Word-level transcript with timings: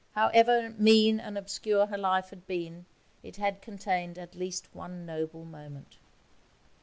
However 0.15 0.71
mean 0.79 1.19
and 1.19 1.37
obscure 1.37 1.85
her 1.85 1.97
life 1.99 2.31
had 2.31 2.47
been, 2.47 2.87
it 3.21 3.35
had 3.35 3.61
contained 3.61 4.17
at 4.17 4.33
least 4.33 4.73
one 4.73 5.05
noble 5.05 5.45
moment. 5.45 5.99